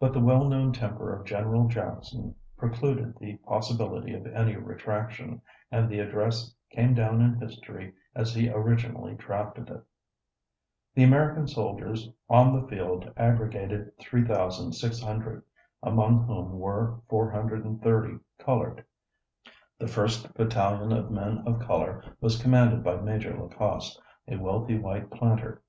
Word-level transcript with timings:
But 0.00 0.14
the 0.14 0.20
well 0.20 0.48
known 0.48 0.72
temper 0.72 1.12
of 1.14 1.26
General 1.26 1.68
Jackson 1.68 2.34
precluded 2.56 3.18
the 3.18 3.36
possibility 3.46 4.14
of 4.14 4.26
any 4.26 4.56
retraction, 4.56 5.42
and 5.70 5.90
the 5.90 5.98
address 5.98 6.54
came 6.70 6.94
down 6.94 7.20
in 7.20 7.34
history 7.38 7.92
as 8.14 8.34
he 8.34 8.48
originally 8.48 9.14
drafted 9.14 9.68
it. 9.68 9.84
The 10.94 11.02
American 11.04 11.46
soldiers 11.46 12.08
on 12.30 12.58
the 12.58 12.66
field 12.66 13.12
aggregated 13.14 13.92
3,600, 13.98 15.42
among 15.82 16.26
whom 16.26 16.58
were 16.58 17.00
430 17.10 18.20
colored. 18.38 18.86
The 19.78 19.86
first 19.86 20.32
battalion 20.32 20.92
of 20.92 21.10
men 21.10 21.42
of 21.46 21.60
color 21.60 22.02
was 22.22 22.40
commanded 22.40 22.82
by 22.82 22.96
Major 23.02 23.36
Lacoste, 23.38 24.00
a 24.28 24.36
wealthy 24.36 24.78
white 24.78 25.10
planter. 25.10 25.60